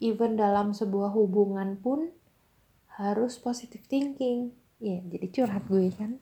even 0.00 0.32
dalam 0.32 0.72
sebuah 0.72 1.12
hubungan 1.12 1.76
pun 1.76 2.08
harus 2.96 3.36
positive 3.36 3.84
thinking. 3.84 4.56
Ya 4.80 5.04
jadi 5.04 5.28
curhat 5.28 5.68
gue 5.68 5.92
kan. 5.92 6.16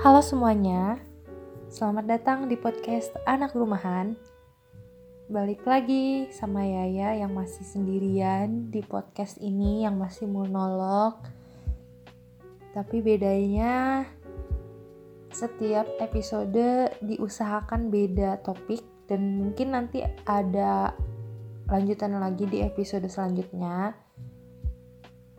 Halo 0.00 0.24
semuanya. 0.24 0.96
Selamat 1.68 2.08
datang 2.08 2.48
di 2.48 2.56
podcast 2.56 3.12
anak 3.28 3.52
rumahan. 3.52 4.16
Balik 5.28 5.60
lagi 5.68 6.28
sama 6.32 6.64
Yaya 6.64 7.20
yang 7.24 7.36
masih 7.36 7.64
sendirian 7.64 8.72
di 8.72 8.80
podcast 8.80 9.36
ini 9.44 9.84
yang 9.84 10.00
masih 10.00 10.24
monolog. 10.24 11.20
Tapi 12.72 13.04
bedanya 13.04 14.08
setiap 15.32 15.84
episode 16.00 16.92
diusahakan 17.04 17.92
beda 17.92 18.40
topik 18.40 18.91
dan 19.10 19.20
mungkin 19.38 19.74
nanti 19.74 20.04
ada 20.26 20.94
lanjutan 21.70 22.18
lagi 22.18 22.44
di 22.46 22.62
episode 22.62 23.06
selanjutnya. 23.08 23.96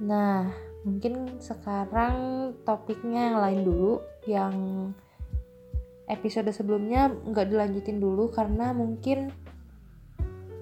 Nah, 0.04 0.50
mungkin 0.84 1.40
sekarang 1.40 2.16
topiknya 2.68 3.32
yang 3.32 3.38
lain 3.40 3.62
dulu, 3.64 3.94
yang 4.28 4.56
episode 6.12 6.52
sebelumnya 6.52 7.08
nggak 7.08 7.48
dilanjutin 7.48 8.04
dulu 8.04 8.28
karena 8.34 8.76
mungkin 8.76 9.32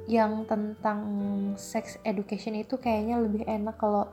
yang 0.06 0.46
tentang 0.46 1.00
sex 1.56 1.98
education 2.04 2.60
itu 2.60 2.78
kayaknya 2.78 3.18
lebih 3.22 3.48
enak 3.48 3.80
kalau 3.80 4.12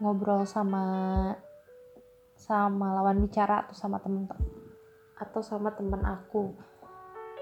ngobrol 0.00 0.48
sama 0.48 0.82
sama 2.40 2.96
lawan 2.96 3.20
bicara 3.20 3.68
atau 3.68 3.76
sama 3.76 4.00
temen 4.00 4.24
atau 5.20 5.44
sama 5.44 5.76
temen 5.76 6.00
aku 6.08 6.56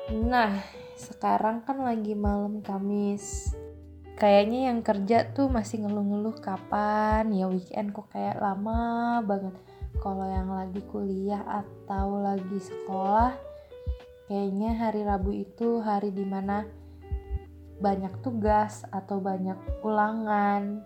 nah 0.08 0.56
sekarang 0.96 1.62
kan 1.62 1.84
lagi 1.84 2.16
malam 2.16 2.64
Kamis. 2.64 3.52
Kayaknya 4.18 4.72
yang 4.74 4.80
kerja 4.82 5.30
tuh 5.30 5.46
masih 5.46 5.86
ngeluh-ngeluh 5.86 6.42
kapan? 6.42 7.30
Ya 7.30 7.46
weekend 7.46 7.94
kok 7.94 8.10
kayak 8.10 8.42
lama 8.42 9.22
banget. 9.22 9.54
Kalau 10.02 10.26
yang 10.26 10.50
lagi 10.50 10.82
kuliah 10.90 11.44
atau 11.46 12.18
lagi 12.18 12.58
sekolah 12.58 13.34
kayaknya 14.28 14.76
hari 14.76 15.02
Rabu 15.08 15.32
itu 15.32 15.80
hari 15.80 16.12
di 16.12 16.22
mana 16.22 16.68
banyak 17.80 18.20
tugas 18.20 18.84
atau 18.90 19.22
banyak 19.22 19.56
ulangan 19.80 20.84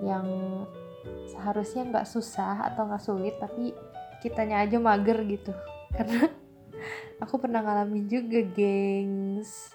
yang 0.00 0.26
seharusnya 1.28 1.84
nggak 1.84 2.08
susah 2.08 2.72
atau 2.72 2.88
nggak 2.88 3.04
sulit 3.04 3.36
tapi 3.36 3.76
kitanya 4.24 4.64
aja 4.64 4.80
mager 4.80 5.20
gitu. 5.26 5.52
Karena 5.92 6.39
aku 7.22 7.40
pernah 7.40 7.60
ngalamin 7.62 8.06
juga 8.06 8.40
gengs. 8.54 9.72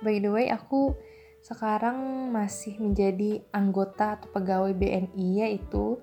By 0.00 0.18
the 0.18 0.30
way 0.32 0.46
aku 0.48 0.96
sekarang 1.40 2.30
masih 2.32 2.76
menjadi 2.76 3.40
anggota 3.52 4.20
atau 4.20 4.28
pegawai 4.32 4.76
BNI 4.76 5.28
yaitu 5.48 5.96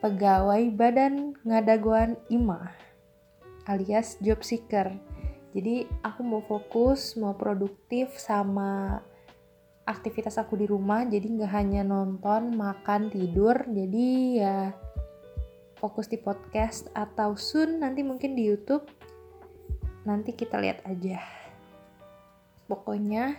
pegawai 0.00 0.64
Badan 0.72 1.36
Ngadaguan 1.44 2.16
IMA 2.32 2.72
alias 3.68 4.16
job 4.24 4.40
seeker. 4.40 4.90
Jadi 5.50 5.84
aku 6.00 6.20
mau 6.22 6.42
fokus 6.46 7.18
mau 7.18 7.34
produktif 7.34 8.14
sama 8.16 9.02
aktivitas 9.86 10.38
aku 10.38 10.58
di 10.58 10.66
rumah. 10.66 11.02
Jadi 11.06 11.26
nggak 11.38 11.52
hanya 11.52 11.82
nonton 11.82 12.54
makan 12.54 13.10
tidur. 13.10 13.58
Jadi 13.66 14.38
ya 14.40 14.70
fokus 15.78 16.06
di 16.06 16.20
podcast 16.20 16.92
atau 16.92 17.34
soon 17.34 17.80
nanti 17.80 18.04
mungkin 18.04 18.36
di 18.36 18.46
YouTube 18.46 18.84
nanti 20.04 20.32
kita 20.32 20.56
lihat 20.60 20.84
aja 20.88 21.20
pokoknya 22.70 23.36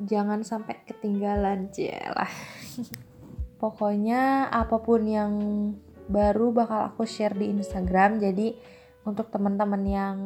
jangan 0.00 0.42
sampai 0.42 0.80
ketinggalan 0.86 1.70
lah 2.14 2.32
pokoknya 3.62 4.50
apa 4.50 4.76
pun 4.80 5.02
yang 5.04 5.32
baru 6.08 6.52
bakal 6.52 6.92
aku 6.92 7.08
share 7.08 7.36
di 7.36 7.48
Instagram 7.48 8.20
jadi 8.20 8.52
untuk 9.04 9.28
teman-teman 9.28 9.82
yang 9.84 10.16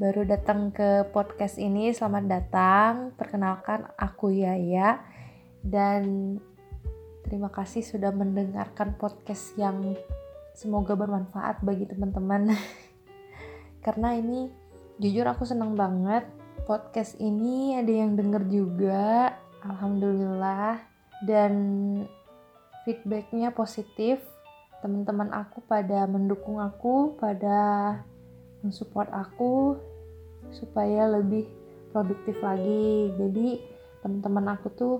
baru 0.00 0.24
datang 0.24 0.72
ke 0.72 1.04
podcast 1.12 1.60
ini, 1.60 1.92
selamat 1.92 2.24
datang. 2.24 2.92
Perkenalkan 3.12 3.92
aku 4.00 4.32
Yaya 4.32 4.98
dan 5.60 6.36
terima 7.22 7.52
kasih 7.52 7.84
sudah 7.84 8.10
mendengarkan 8.10 8.96
podcast 8.96 9.52
yang 9.60 9.94
semoga 10.56 10.96
bermanfaat 10.96 11.60
bagi 11.60 11.86
teman-teman. 11.86 12.50
Karena 13.82 14.14
ini 14.14 14.48
jujur 15.02 15.26
aku 15.26 15.42
senang 15.42 15.74
banget 15.74 16.22
podcast 16.64 17.18
ini 17.18 17.74
ada 17.76 17.90
yang 17.90 18.14
denger 18.14 18.42
juga. 18.46 19.34
Alhamdulillah 19.62 20.82
dan 21.26 21.54
feedbacknya 22.86 23.54
positif. 23.54 24.22
Teman-teman 24.82 25.30
aku 25.30 25.62
pada 25.62 26.10
mendukung 26.10 26.58
aku, 26.58 27.14
pada 27.14 28.02
mensupport 28.62 29.10
aku 29.10 29.78
supaya 30.50 31.06
lebih 31.06 31.46
produktif 31.90 32.38
lagi 32.40 33.14
jadi 33.14 33.62
teman-teman 34.02 34.58
aku 34.58 34.68
tuh 34.74 34.96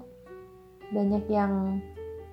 banyak 0.93 1.25
yang 1.33 1.81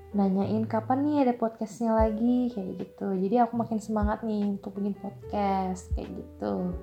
nanyain 0.09 0.65
kapan 0.65 1.05
nih 1.05 1.17
ada 1.27 1.33
podcastnya 1.37 1.93
lagi? 1.93 2.49
Kayak 2.49 2.81
gitu. 2.81 3.07
Jadi 3.13 3.35
aku 3.41 3.53
makin 3.57 3.77
semangat 3.77 4.25
nih 4.25 4.57
untuk 4.57 4.73
bikin 4.77 4.97
podcast 4.97 5.93
kayak 5.93 6.09
gitu. 6.17 6.73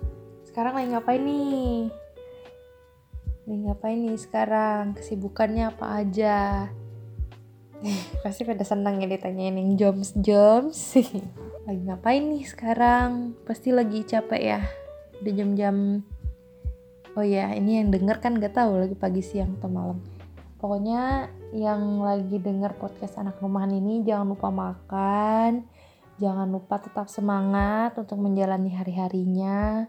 Sekarang 0.47 0.79
lagi 0.79 0.89
ngapain 0.95 1.23
nih? 1.23 1.91
Lagi 3.47 3.63
ngapain 3.67 3.99
nih 3.99 4.19
sekarang? 4.19 4.95
Kesibukannya 4.95 5.75
apa 5.75 5.87
aja? 5.99 6.37
Pasti 8.25 8.47
pada 8.47 8.65
senang 8.65 9.03
ya 9.03 9.07
ditanyain 9.11 9.53
yang 9.53 9.77
joms 9.77 10.17
joms 10.17 10.97
sih 10.97 11.07
lagi 11.67 11.83
ngapain 11.83 12.25
nih 12.31 12.47
sekarang? 12.47 13.35
Pasti 13.43 13.75
lagi 13.75 14.07
capek 14.07 14.43
ya. 14.43 14.61
Udah 15.19 15.33
jam-jam. 15.35 16.07
Oh 17.17 17.25
ya 17.25 17.51
ini 17.57 17.83
yang 17.83 17.91
denger 17.91 18.23
kan 18.23 18.39
gak 18.39 18.55
tahu 18.55 18.77
lagi 18.87 18.95
pagi 18.95 19.21
siang 19.21 19.59
atau 19.59 19.67
malam. 19.67 19.99
Pokoknya 20.57 21.29
yang 21.57 22.05
lagi 22.05 22.37
denger 22.37 22.77
podcast 22.77 23.17
anak 23.17 23.41
rumahan 23.41 23.73
ini 23.73 24.05
jangan 24.05 24.29
lupa 24.37 24.53
makan 24.53 25.65
jangan 26.17 26.49
lupa 26.49 26.81
tetap 26.81 27.13
semangat 27.13 27.97
untuk 28.01 28.17
menjalani 28.21 28.73
hari-harinya. 28.73 29.89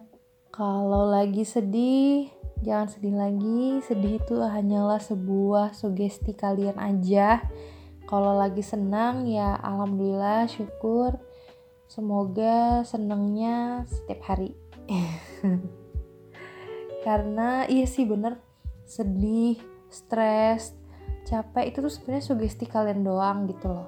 Kalau 0.52 1.08
lagi 1.08 1.48
sedih 1.48 2.28
jangan 2.64 2.92
sedih 2.92 3.16
lagi. 3.16 3.80
Sedih 3.84 4.20
itu 4.20 4.36
hanyalah 4.44 5.00
sebuah 5.00 5.72
sugesti 5.76 6.36
kalian 6.36 6.78
aja. 6.80 7.44
Kalau 8.08 8.40
lagi 8.40 8.64
senang 8.64 9.28
ya 9.28 9.56
alhamdulillah 9.60 10.48
syukur. 10.52 11.16
Semoga 11.88 12.84
senengnya 12.84 13.88
setiap 13.88 14.28
hari. 14.28 14.52
Karena 17.08 17.64
iya 17.72 17.88
sih 17.88 18.04
bener 18.04 18.44
sedih, 18.84 19.56
stres, 19.88 20.76
capek 21.28 21.76
itu 21.76 21.84
tuh 21.84 21.92
sebenarnya 21.92 22.24
sugesti 22.24 22.64
kalian 22.64 23.04
doang 23.04 23.44
gitu 23.52 23.68
loh. 23.68 23.88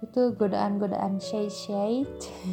Itu 0.00 0.32
godaan-godaan 0.32 1.20
shade-shade 1.20 2.08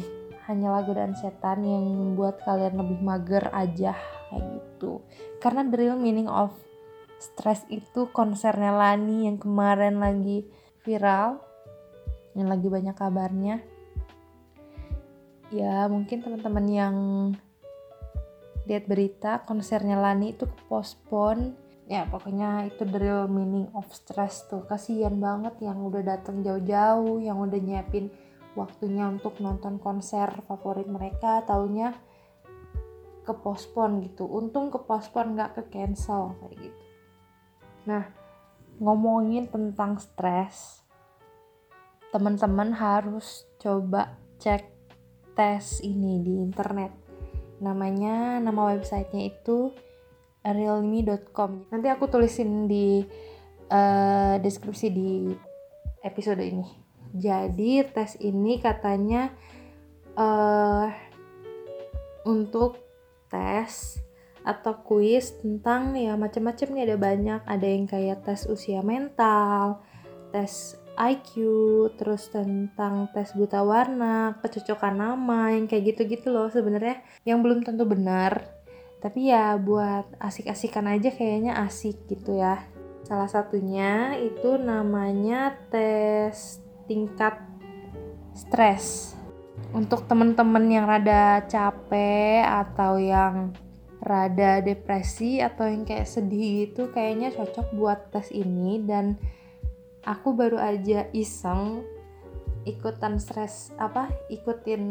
hanyalah 0.46 0.84
godaan 0.84 1.16
setan 1.16 1.64
yang 1.64 1.84
membuat 1.88 2.44
kalian 2.44 2.76
lebih 2.76 3.00
mager 3.00 3.48
aja 3.50 3.96
kayak 4.28 4.44
gitu. 4.60 5.00
Karena 5.40 5.64
the 5.64 5.76
real 5.80 5.96
meaning 5.96 6.28
of 6.28 6.52
stress 7.16 7.64
itu 7.72 8.12
konsernya 8.12 8.76
Lani 8.76 9.24
yang 9.24 9.40
kemarin 9.40 9.96
lagi 9.96 10.44
viral, 10.84 11.40
yang 12.36 12.52
lagi 12.52 12.68
banyak 12.68 12.94
kabarnya 12.94 13.64
ya 15.48 15.88
mungkin 15.88 16.20
teman-teman 16.20 16.66
yang 16.68 16.96
lihat 18.68 18.84
berita 18.84 19.40
konsernya 19.48 19.96
Lani 19.96 20.36
itu 20.36 20.44
pospon 20.68 21.56
ya 21.88 22.04
pokoknya 22.04 22.68
itu 22.68 22.84
the 22.84 23.00
real 23.00 23.24
meaning 23.26 23.72
of 23.72 23.88
stress 23.88 24.44
tuh. 24.46 24.68
Kasihan 24.68 25.16
banget 25.16 25.56
yang 25.64 25.80
udah 25.80 26.04
datang 26.04 26.44
jauh-jauh 26.44 27.18
yang 27.24 27.40
udah 27.40 27.56
nyiapin 27.56 28.12
waktunya 28.52 29.08
untuk 29.08 29.40
nonton 29.40 29.80
konser 29.80 30.28
favorit 30.44 30.84
mereka 30.84 31.42
taunya 31.48 31.96
ke 33.24 33.32
pospon 33.32 34.04
gitu. 34.04 34.28
Untung 34.28 34.68
ke 34.68 34.78
pospon 34.84 35.32
nggak 35.32 35.56
ke 35.56 35.62
cancel 35.72 36.36
kayak 36.44 36.68
gitu. 36.68 36.84
Nah 37.88 38.04
ngomongin 38.78 39.48
tentang 39.48 39.96
stres 39.98 40.84
teman-teman 42.08 42.72
harus 42.72 43.44
coba 43.60 44.16
cek 44.40 44.64
tes 45.36 45.84
ini 45.84 46.24
di 46.24 46.40
internet. 46.40 46.90
Namanya, 47.58 48.38
nama 48.38 48.74
websitenya 48.74 49.34
itu 49.34 49.74
realme.com. 50.52 51.68
Nanti 51.72 51.88
aku 51.88 52.08
tulisin 52.08 52.66
di 52.68 53.02
uh, 53.70 54.36
deskripsi 54.40 54.86
di 54.92 55.32
episode 56.04 56.40
ini. 56.40 56.66
Jadi 57.12 57.80
tes 57.88 58.20
ini 58.20 58.60
katanya 58.60 59.32
uh, 60.16 60.86
untuk 62.28 62.76
tes 63.32 64.00
atau 64.44 64.80
kuis 64.80 65.36
tentang 65.44 65.92
ya 65.92 66.16
macam-macam 66.16 66.68
nih 66.72 66.84
ada 66.88 66.96
banyak 66.96 67.40
ada 67.44 67.66
yang 67.68 67.84
kayak 67.84 68.24
tes 68.24 68.48
usia 68.48 68.80
mental 68.80 69.84
tes 70.32 70.78
IQ 70.98 71.30
terus 71.94 72.32
tentang 72.32 73.06
tes 73.14 73.30
buta 73.36 73.62
warna 73.62 74.40
kecocokan 74.42 74.98
nama 74.98 75.54
yang 75.54 75.70
kayak 75.70 75.94
gitu-gitu 75.94 76.32
loh 76.32 76.50
sebenarnya 76.50 77.04
yang 77.22 77.44
belum 77.44 77.62
tentu 77.62 77.86
benar 77.86 78.57
tapi 78.98 79.30
ya 79.30 79.54
buat 79.54 80.10
asik-asikan 80.18 80.90
aja 80.90 81.14
kayaknya 81.14 81.54
asik 81.62 82.10
gitu 82.10 82.34
ya. 82.34 82.66
Salah 83.06 83.30
satunya 83.30 84.18
itu 84.18 84.58
namanya 84.58 85.54
tes 85.70 86.58
tingkat 86.90 87.38
stres. 88.34 89.14
Untuk 89.70 90.08
temen-temen 90.10 90.64
yang 90.66 90.84
rada 90.88 91.44
capek 91.46 92.42
atau 92.42 92.96
yang 92.98 93.52
rada 94.02 94.62
depresi 94.62 95.42
atau 95.42 95.66
yang 95.66 95.82
kayak 95.84 96.08
sedih 96.08 96.66
gitu 96.66 96.88
kayaknya 96.90 97.30
cocok 97.30 97.70
buat 97.78 98.10
tes 98.10 98.34
ini. 98.34 98.82
Dan 98.82 99.14
aku 100.02 100.34
baru 100.34 100.58
aja 100.58 101.06
iseng 101.14 101.86
ikutan 102.66 103.22
stres 103.22 103.70
apa 103.78 104.10
ikutin 104.26 104.82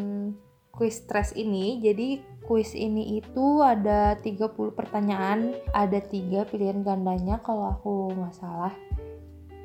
quiz 0.71 1.03
stres 1.03 1.35
ini. 1.35 1.81
Jadi 1.83 2.36
quiz 2.47 2.71
ini 2.73 3.19
itu 3.19 3.59
ada 3.59 4.15
30 4.17 4.55
pertanyaan 4.71 5.53
ada 5.75 5.99
tiga 5.99 6.47
pilihan 6.47 6.81
gandanya 6.81 7.43
kalau 7.43 7.75
aku 7.75 8.15
nggak 8.15 8.33
salah 8.33 8.73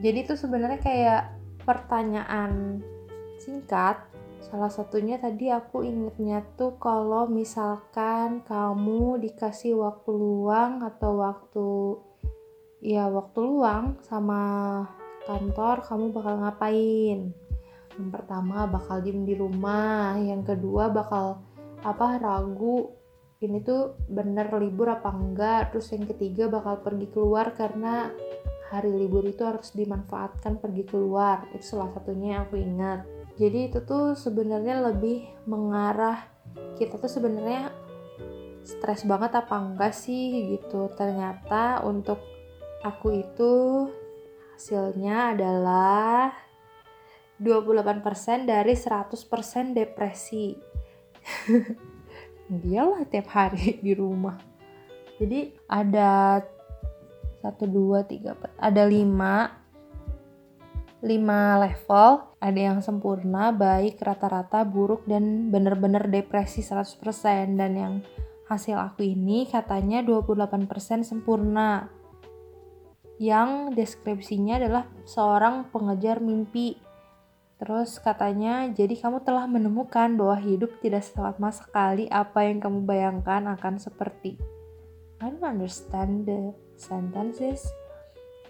jadi 0.02 0.26
itu 0.26 0.34
sebenarnya 0.34 0.82
kayak 0.82 1.22
pertanyaan 1.62 2.82
singkat 3.38 4.02
Salah 4.42 4.74
satunya 4.74 5.22
tadi 5.22 5.54
aku 5.54 5.86
ingetnya 5.86 6.42
tuh 6.58 6.74
kalau 6.82 7.30
misalkan 7.30 8.42
kamu 8.42 9.22
dikasih 9.22 9.78
waktu 9.78 10.10
luang 10.10 10.82
atau 10.82 11.22
waktu 11.22 11.68
ya 12.82 13.06
waktu 13.06 13.38
luang 13.38 14.02
sama 14.02 14.42
kantor 15.30 15.86
kamu 15.86 16.04
bakal 16.10 16.34
ngapain? 16.42 17.30
Yang 17.94 18.08
pertama 18.10 18.66
bakal 18.66 18.98
diem 18.98 19.22
di 19.22 19.38
rumah, 19.38 20.18
yang 20.18 20.42
kedua 20.42 20.90
bakal 20.90 21.38
apa 21.82 22.18
ragu 22.18 22.90
ini 23.42 23.58
tuh 23.62 23.98
bener 24.06 24.54
libur 24.54 24.86
apa 24.86 25.10
enggak, 25.10 25.74
terus 25.74 25.90
yang 25.90 26.06
ketiga 26.06 26.46
bakal 26.46 26.78
pergi 26.78 27.10
keluar 27.10 27.50
karena 27.58 28.14
hari 28.70 28.94
libur 28.94 29.26
itu 29.26 29.42
harus 29.42 29.74
dimanfaatkan 29.74 30.62
pergi 30.62 30.86
keluar. 30.86 31.50
Itu 31.50 31.74
salah 31.76 31.90
satunya 31.90 32.38
yang 32.38 32.42
aku 32.46 32.56
ingat 32.62 33.22
jadi 33.40 33.72
itu 33.72 33.80
tuh 33.84 34.12
sebenarnya 34.12 34.92
lebih 34.92 35.24
mengarah 35.48 36.20
kita 36.76 37.00
tuh 37.00 37.08
sebenarnya 37.08 37.72
stres 38.62 39.08
banget 39.08 39.32
apa 39.34 39.54
enggak 39.56 39.94
sih 39.96 40.52
gitu 40.52 40.92
ternyata 40.94 41.80
untuk 41.82 42.20
aku 42.84 43.24
itu 43.24 43.52
hasilnya 44.54 45.34
adalah 45.34 46.30
28% 47.42 48.46
dari 48.46 48.74
100% 48.78 49.74
depresi 49.74 50.54
dialah 52.62 53.06
tiap 53.08 53.28
hari 53.32 53.76
di 53.84 53.92
rumah 53.94 54.38
jadi 55.18 55.54
ada 55.70 56.42
satu 57.42 57.66
dua 57.66 58.06
tiga 58.06 58.38
ada 58.58 58.82
lima 58.86 59.62
5 61.02 61.18
level, 61.66 62.10
ada 62.38 62.60
yang 62.62 62.78
sempurna, 62.78 63.50
baik, 63.50 63.98
rata-rata, 63.98 64.62
buruk, 64.62 65.02
dan 65.10 65.50
bener-bener 65.50 66.06
depresi 66.06 66.62
100%. 66.62 67.58
Dan 67.58 67.72
yang 67.74 67.94
hasil 68.46 68.78
aku 68.78 69.02
ini 69.02 69.50
katanya 69.50 69.98
28% 70.06 71.02
sempurna. 71.02 71.90
Yang 73.18 73.74
deskripsinya 73.74 74.62
adalah 74.62 74.86
seorang 75.02 75.74
pengejar 75.74 76.22
mimpi. 76.22 76.78
Terus 77.62 78.02
katanya, 78.02 78.66
jadi 78.74 78.90
kamu 78.98 79.22
telah 79.22 79.46
menemukan 79.46 80.18
bahwa 80.18 80.34
hidup 80.34 80.82
tidak 80.82 81.06
sama 81.06 81.54
sekali 81.54 82.10
apa 82.10 82.42
yang 82.42 82.58
kamu 82.58 82.82
bayangkan 82.82 83.54
akan 83.54 83.78
seperti. 83.78 84.34
I 85.22 85.30
don't 85.30 85.46
understand 85.46 86.26
the 86.26 86.50
sentences. 86.74 87.62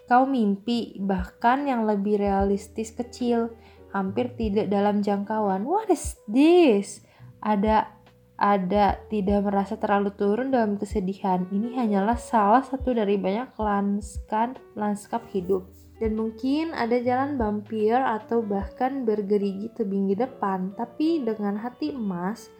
Kau 0.09 0.25
mimpi, 0.25 0.97
bahkan 0.97 1.69
yang 1.69 1.85
lebih 1.85 2.17
realistis 2.17 2.89
kecil, 2.89 3.53
hampir 3.93 4.33
tidak 4.33 4.73
dalam 4.73 5.05
jangkauan. 5.05 5.61
What 5.61 5.93
is 5.93 6.17
this? 6.25 7.05
Ada 7.45 7.93
ada 8.33 8.97
tidak 9.13 9.45
merasa 9.45 9.77
terlalu 9.77 10.09
turun 10.17 10.49
dalam 10.49 10.81
kesedihan. 10.81 11.45
Ini 11.53 11.77
hanyalah 11.77 12.17
salah 12.17 12.65
satu 12.65 12.97
dari 12.97 13.21
banyak 13.21 13.53
lanskap 13.61 14.57
lanskap 14.73 15.21
hidup. 15.29 15.82
Dan 16.03 16.19
mungkin 16.19 16.75
ada 16.75 16.99
jalan 16.99 17.39
vampir 17.39 17.95
atau 17.95 18.43
bahkan 18.43 19.07
bergerigi 19.07 19.71
tebing 19.71 20.11
di 20.11 20.19
depan, 20.19 20.75
tapi 20.75 21.23
dengan 21.23 21.55
hati 21.55 21.95
emas, 21.95 22.51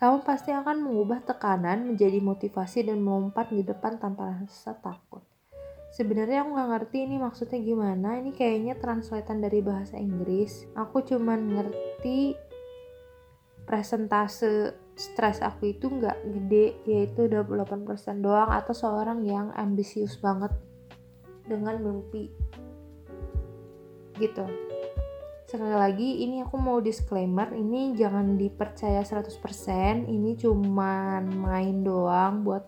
kamu 0.00 0.24
pasti 0.24 0.48
akan 0.56 0.80
mengubah 0.80 1.20
tekanan 1.28 1.92
menjadi 1.92 2.24
motivasi 2.24 2.88
dan 2.88 3.04
melompat 3.04 3.52
di 3.52 3.60
depan 3.60 4.00
tanpa 4.00 4.40
rasa 4.40 4.72
takut. 4.80 5.20
Sebenarnya 5.92 6.40
aku 6.40 6.56
nggak 6.56 6.70
ngerti 6.72 6.96
ini 7.04 7.20
maksudnya 7.20 7.60
gimana. 7.60 8.16
Ini 8.16 8.32
kayaknya 8.32 8.80
translatean 8.80 9.44
dari 9.44 9.60
bahasa 9.60 10.00
Inggris. 10.00 10.64
Aku 10.72 11.04
cuman 11.04 11.52
ngerti 11.52 12.32
presentase 13.68 14.72
stres 14.96 15.44
aku 15.44 15.76
itu 15.76 15.92
nggak 15.92 16.16
gede 16.32 16.80
yaitu 16.88 17.28
28% 17.28 18.24
doang 18.24 18.48
atau 18.48 18.72
seorang 18.72 19.20
yang 19.28 19.52
ambisius 19.52 20.16
banget 20.16 20.56
dengan 21.44 21.76
mimpi 21.84 22.32
gitu. 24.18 24.44
Sekali 25.46 25.78
lagi 25.78 26.26
ini 26.26 26.42
aku 26.42 26.58
mau 26.58 26.82
disclaimer 26.82 27.54
ini 27.54 27.94
jangan 27.94 28.34
dipercaya 28.34 29.06
100% 29.06 29.30
ini 30.10 30.34
cuman 30.34 31.30
main 31.30 31.86
doang 31.86 32.42
buat 32.42 32.66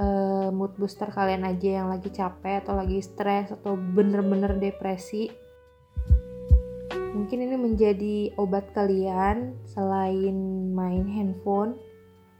uh, 0.00 0.48
mood 0.48 0.72
booster 0.80 1.12
kalian 1.12 1.44
aja 1.44 1.84
yang 1.84 1.92
lagi 1.92 2.08
capek 2.08 2.64
atau 2.64 2.72
lagi 2.80 3.04
stres 3.04 3.52
atau 3.52 3.76
bener-bener 3.76 4.56
depresi. 4.56 5.28
Mungkin 7.10 7.38
ini 7.42 7.56
menjadi 7.58 8.16
obat 8.40 8.72
kalian 8.72 9.60
selain 9.68 10.36
main 10.72 11.04
handphone. 11.04 11.76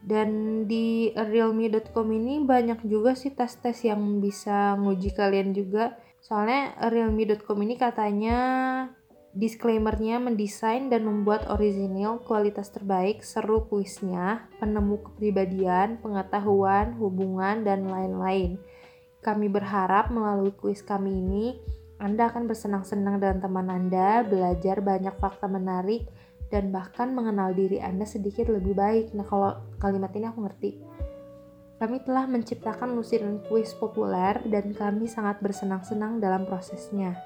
Dan 0.00 0.64
di 0.64 1.12
realme.com 1.12 2.08
ini 2.08 2.40
banyak 2.40 2.88
juga 2.88 3.12
sih 3.12 3.36
tes-tes 3.36 3.84
yang 3.84 4.24
bisa 4.24 4.72
nguji 4.80 5.12
kalian 5.12 5.52
juga 5.52 6.00
soalnya 6.20 6.76
realme.com 6.88 7.58
ini 7.64 7.74
katanya 7.80 8.38
Disclaimernya 9.30 10.18
mendesain 10.18 10.90
dan 10.90 11.06
membuat 11.06 11.46
orisinil 11.46 12.18
kualitas 12.26 12.66
terbaik, 12.74 13.22
seru 13.22 13.62
kuisnya, 13.70 14.50
penemu 14.58 15.06
kepribadian, 15.06 16.02
pengetahuan, 16.02 16.98
hubungan, 16.98 17.62
dan 17.62 17.86
lain-lain. 17.86 18.58
Kami 19.22 19.46
berharap 19.46 20.10
melalui 20.10 20.50
kuis 20.50 20.82
kami 20.82 21.22
ini, 21.22 21.46
Anda 22.02 22.26
akan 22.26 22.50
bersenang-senang 22.50 23.22
dengan 23.22 23.38
teman 23.38 23.70
Anda, 23.70 24.26
belajar 24.26 24.82
banyak 24.82 25.14
fakta 25.22 25.46
menarik, 25.46 26.10
dan 26.50 26.74
bahkan 26.74 27.14
mengenal 27.14 27.54
diri 27.54 27.78
Anda 27.78 28.10
sedikit 28.10 28.50
lebih 28.50 28.74
baik. 28.74 29.14
Nah, 29.14 29.22
kalau 29.30 29.62
kalimat 29.78 30.10
ini 30.18 30.26
aku 30.26 30.42
ngerti. 30.42 30.89
Kami 31.80 31.96
telah 32.04 32.28
menciptakan 32.28 32.92
lusiran 32.92 33.40
kuis 33.48 33.72
populer 33.72 34.36
dan 34.44 34.76
kami 34.76 35.08
sangat 35.08 35.40
bersenang-senang 35.40 36.20
dalam 36.20 36.44
prosesnya. 36.44 37.16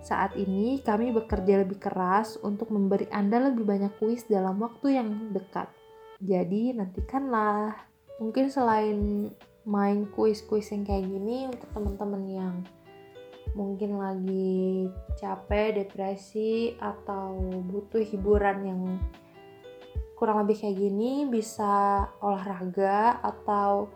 Saat 0.00 0.40
ini 0.40 0.80
kami 0.80 1.12
bekerja 1.12 1.60
lebih 1.60 1.76
keras 1.76 2.40
untuk 2.40 2.72
memberi 2.72 3.04
Anda 3.12 3.52
lebih 3.52 3.68
banyak 3.68 4.00
kuis 4.00 4.24
dalam 4.24 4.56
waktu 4.56 4.96
yang 4.96 5.36
dekat. 5.36 5.68
Jadi 6.16 6.72
nantikanlah. 6.72 7.76
Mungkin 8.24 8.48
selain 8.48 9.28
main 9.68 10.08
kuis-kuis 10.16 10.72
yang 10.72 10.88
kayak 10.88 11.04
gini 11.04 11.52
untuk 11.52 11.68
teman-teman 11.76 12.24
yang 12.24 12.54
mungkin 13.52 14.00
lagi 14.00 14.88
capek, 15.20 15.84
depresi 15.84 16.72
atau 16.80 17.36
butuh 17.68 18.00
hiburan 18.00 18.58
yang 18.64 18.82
kurang 20.20 20.44
lebih 20.44 20.60
kayak 20.60 20.76
gini 20.76 21.24
bisa 21.24 22.04
olahraga 22.20 23.24
atau 23.24 23.88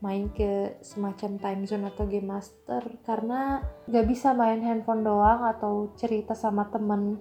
main 0.00 0.32
ke 0.32 0.80
semacam 0.80 1.36
time 1.36 1.62
zone 1.68 1.92
atau 1.92 2.08
game 2.08 2.32
master. 2.32 2.80
Karena 3.04 3.60
gak 3.84 4.08
bisa 4.08 4.32
main 4.32 4.64
handphone 4.64 5.04
doang 5.04 5.44
atau 5.44 5.92
cerita 6.00 6.32
sama 6.32 6.72
temen 6.72 7.20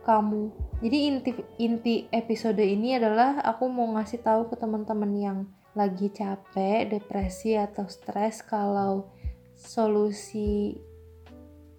kamu. 0.00 0.48
Jadi 0.80 0.98
inti 1.12 1.32
inti 1.60 1.94
episode 2.08 2.64
ini 2.64 2.96
adalah 2.96 3.44
aku 3.44 3.68
mau 3.68 3.84
ngasih 4.00 4.24
tahu 4.24 4.48
ke 4.48 4.56
teman-teman 4.56 5.12
yang 5.12 5.38
lagi 5.76 6.08
capek 6.08 6.88
depresi 6.88 7.54
atau 7.54 7.84
stres 7.84 8.40
kalau 8.40 9.12
solusi 9.54 10.74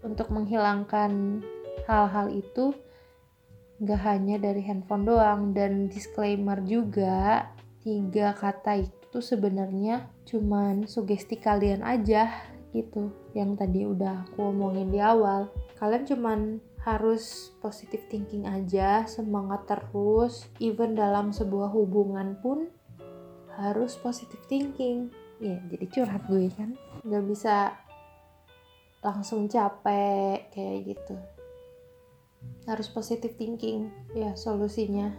untuk 0.05 0.29
menghilangkan 0.29 1.41
hal-hal 1.89 2.29
itu 2.29 2.77
gak 3.81 4.01
hanya 4.05 4.38
dari 4.38 4.61
handphone 4.61 5.09
doang 5.09 5.57
dan 5.57 5.89
disclaimer 5.89 6.61
juga 6.61 7.50
tiga 7.81 8.38
kata 8.38 8.77
itu 8.77 9.17
sebenarnya 9.17 10.05
cuman 10.29 10.85
sugesti 10.85 11.41
kalian 11.41 11.81
aja 11.81 12.29
gitu. 12.77 13.09
Yang 13.33 13.51
tadi 13.57 13.81
udah 13.89 14.29
aku 14.29 14.53
omongin 14.53 14.93
di 14.93 15.01
awal. 15.01 15.50
Kalian 15.81 16.05
cuman 16.05 16.39
harus 16.85 17.53
positive 17.57 18.05
thinking 18.05 18.45
aja 18.45 19.09
semangat 19.09 19.65
terus. 19.65 20.45
Even 20.61 20.93
dalam 20.93 21.33
sebuah 21.33 21.73
hubungan 21.73 22.38
pun 22.38 22.69
harus 23.57 23.97
positive 23.97 24.45
thinking. 24.45 25.09
Ya 25.41 25.57
jadi 25.73 25.85
curhat 25.89 26.29
gue 26.29 26.53
kan. 26.53 26.77
Nggak 27.01 27.25
bisa 27.25 27.73
langsung 29.01 29.50
capek 29.50 30.53
kayak 30.53 30.93
gitu 30.93 31.17
harus 32.69 32.88
positive 32.89 33.33
thinking 33.36 33.89
ya 34.13 34.38
solusinya 34.38 35.12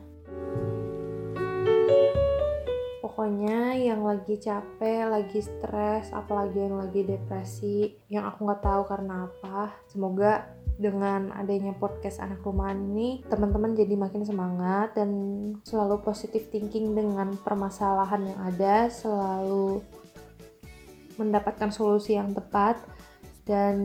pokoknya 3.12 3.76
yang 3.76 4.08
lagi 4.08 4.40
capek, 4.40 5.04
lagi 5.04 5.44
stres, 5.44 6.08
apalagi 6.16 6.64
yang 6.64 6.80
lagi 6.80 7.04
depresi, 7.04 7.92
yang 8.08 8.24
aku 8.24 8.48
nggak 8.48 8.64
tahu 8.64 8.82
karena 8.88 9.28
apa. 9.28 9.68
Semoga 9.84 10.48
dengan 10.80 11.28
adanya 11.36 11.76
podcast 11.76 12.24
anak 12.24 12.40
rumahan 12.40 12.80
ini, 12.80 13.20
teman-teman 13.28 13.76
jadi 13.76 14.00
makin 14.00 14.24
semangat 14.24 14.96
dan 14.96 15.10
selalu 15.62 16.00
positive 16.00 16.48
thinking 16.48 16.96
dengan 16.96 17.36
permasalahan 17.36 18.32
yang 18.32 18.40
ada, 18.48 18.88
selalu 18.88 19.84
mendapatkan 21.20 21.68
solusi 21.68 22.16
yang 22.16 22.32
tepat 22.32 22.80
dan 23.44 23.76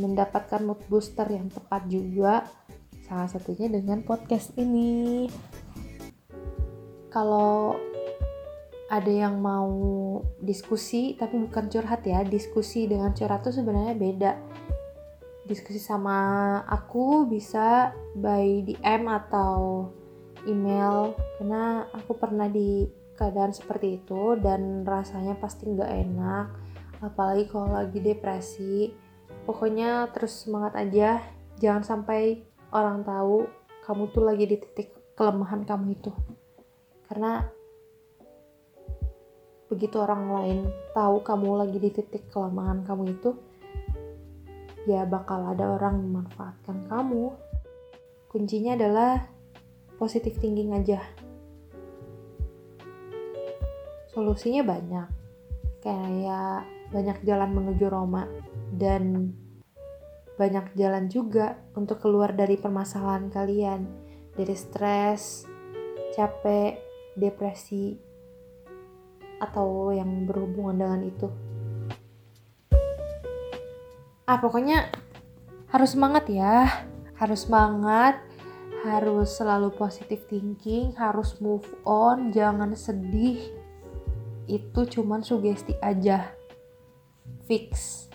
mendapatkan 0.00 0.64
mood 0.64 0.80
booster 0.88 1.28
yang 1.28 1.52
tepat 1.52 1.84
juga. 1.86 2.48
Salah 3.10 3.26
satunya 3.26 3.66
dengan 3.66 4.06
podcast 4.06 4.54
ini. 4.54 5.26
Kalau 7.10 7.74
ada 8.86 9.10
yang 9.10 9.42
mau 9.42 9.74
diskusi 10.38 11.18
tapi 11.18 11.42
bukan 11.42 11.66
curhat 11.66 12.06
ya 12.06 12.22
diskusi 12.22 12.86
dengan 12.86 13.10
curhat 13.10 13.42
tuh 13.42 13.54
sebenarnya 13.54 13.94
beda 13.94 14.32
diskusi 15.46 15.78
sama 15.78 16.58
aku 16.66 17.26
bisa 17.30 17.94
by 18.18 18.66
DM 18.66 19.06
atau 19.06 19.86
email 20.46 21.14
karena 21.38 21.86
aku 21.94 22.18
pernah 22.18 22.50
di 22.50 22.90
keadaan 23.14 23.54
seperti 23.54 24.02
itu 24.02 24.34
dan 24.42 24.82
rasanya 24.82 25.38
pasti 25.38 25.70
nggak 25.70 25.92
enak 26.10 26.46
apalagi 26.98 27.46
kalau 27.46 27.70
lagi 27.70 28.02
depresi 28.02 28.90
pokoknya 29.46 30.10
terus 30.10 30.46
semangat 30.46 30.74
aja 30.82 31.22
jangan 31.62 31.86
sampai 31.86 32.49
orang 32.70 33.02
tahu 33.02 33.46
kamu 33.86 34.02
tuh 34.14 34.22
lagi 34.22 34.44
di 34.46 34.56
titik 34.58 34.88
kelemahan 35.18 35.66
kamu 35.66 35.98
itu. 35.98 36.10
Karena 37.10 37.42
begitu 39.70 40.02
orang 40.02 40.24
lain 40.34 40.58
tahu 40.94 41.22
kamu 41.22 41.48
lagi 41.66 41.78
di 41.78 41.90
titik 41.94 42.26
kelemahan 42.34 42.82
kamu 42.82 43.14
itu 43.14 43.38
ya 44.88 45.06
bakal 45.06 45.46
ada 45.50 45.76
orang 45.76 46.00
memanfaatkan 46.00 46.86
kamu. 46.86 47.34
Kuncinya 48.30 48.78
adalah 48.78 49.26
positif 49.98 50.38
thinking 50.38 50.70
aja. 50.70 51.02
Solusinya 54.14 54.62
banyak. 54.62 55.08
Kayak 55.82 56.66
banyak 56.94 57.18
jalan 57.26 57.50
menuju 57.50 57.86
Roma 57.90 58.26
dan 58.74 59.34
banyak 60.40 60.72
jalan 60.72 61.04
juga 61.12 61.60
untuk 61.76 62.00
keluar 62.00 62.32
dari 62.32 62.56
permasalahan 62.56 63.28
kalian. 63.28 63.84
Dari 64.32 64.56
stres 64.56 65.44
capek 66.16 66.80
depresi 67.12 67.92
atau 69.36 69.92
yang 69.92 70.24
berhubungan 70.24 70.80
dengan 70.80 71.00
itu. 71.04 71.28
Ah 74.24 74.40
pokoknya 74.40 74.88
harus 75.68 75.92
semangat 75.92 76.24
ya. 76.32 76.88
Harus 77.20 77.44
semangat 77.44 78.16
harus 78.80 79.36
selalu 79.36 79.76
positive 79.76 80.24
thinking 80.24 80.96
harus 80.96 81.36
move 81.44 81.68
on 81.84 82.32
jangan 82.32 82.72
sedih. 82.72 83.52
Itu 84.48 84.88
cuman 84.88 85.20
sugesti 85.20 85.76
aja. 85.84 86.32
Fix 87.44 88.08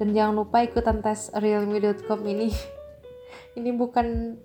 dan 0.00 0.10
jangan 0.10 0.34
lupa 0.42 0.66
ikutan 0.66 0.98
tes 0.98 1.30
realme.com 1.34 2.20
ini. 2.26 2.50
Ini 3.58 3.70
bukan 3.74 4.38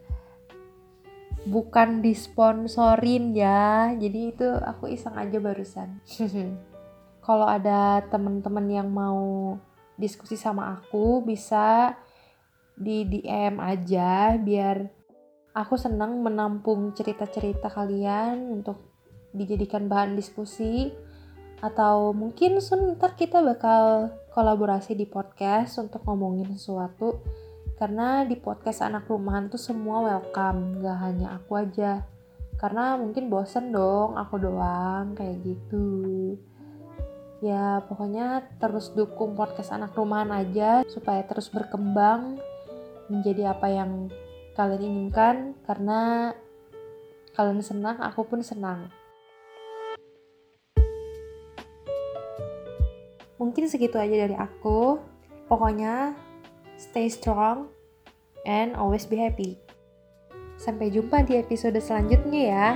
bukan 1.50 2.06
disponsorin 2.06 3.34
ya. 3.34 3.90
Jadi 3.98 4.20
itu 4.36 4.46
aku 4.46 4.92
iseng 4.94 5.18
aja 5.18 5.42
barusan. 5.42 5.98
Kalau 7.26 7.46
ada 7.50 8.06
teman-teman 8.10 8.66
yang 8.70 8.90
mau 8.90 9.58
diskusi 10.00 10.40
sama 10.40 10.80
aku 10.80 11.26
bisa 11.26 11.98
di 12.80 13.04
DM 13.04 13.60
aja 13.60 14.40
biar 14.40 14.88
aku 15.52 15.76
senang 15.76 16.24
menampung 16.24 16.96
cerita-cerita 16.96 17.68
kalian 17.68 18.64
untuk 18.64 18.80
dijadikan 19.36 19.92
bahan 19.92 20.16
diskusi 20.16 20.96
atau 21.60 22.16
mungkin 22.16 22.64
sebentar 22.64 23.16
kita 23.20 23.44
bakal 23.44 24.16
kolaborasi 24.32 24.96
di 24.96 25.04
podcast 25.04 25.76
untuk 25.80 26.04
ngomongin 26.08 26.48
sesuatu. 26.56 27.20
Karena 27.80 28.28
di 28.28 28.36
podcast 28.36 28.84
anak 28.84 29.08
rumahan 29.08 29.48
tuh 29.48 29.60
semua 29.60 30.04
welcome 30.04 30.84
gak 30.84 31.00
hanya 31.00 31.40
aku 31.40 31.60
aja. 31.60 32.04
Karena 32.60 33.00
mungkin 33.00 33.32
bosen 33.32 33.72
dong 33.72 34.20
aku 34.20 34.36
doang 34.36 35.16
kayak 35.16 35.40
gitu. 35.48 35.88
Ya 37.40 37.80
pokoknya 37.88 38.44
terus 38.60 38.92
dukung 38.92 39.36
podcast 39.36 39.72
anak 39.72 39.96
rumahan 39.96 40.28
aja 40.36 40.84
supaya 40.92 41.24
terus 41.24 41.48
berkembang 41.48 42.36
menjadi 43.08 43.56
apa 43.56 43.68
yang 43.72 44.12
kalian 44.60 44.84
inginkan. 44.84 45.56
Karena 45.64 46.32
kalian 47.32 47.64
senang 47.64 48.04
aku 48.04 48.28
pun 48.28 48.44
senang 48.44 48.92
mungkin 53.40 53.72
segitu 53.72 53.96
aja 53.96 54.28
dari 54.28 54.36
aku 54.36 55.00
pokoknya 55.50 56.14
stay 56.78 57.10
strong, 57.10 57.68
and 58.48 58.78
always 58.78 59.04
be 59.04 59.20
happy. 59.20 59.60
Sampai 60.56 60.92
jumpa 60.92 61.24
di 61.24 61.40
episode 61.40 61.80
selanjutnya 61.80 62.42
ya. 62.52 62.68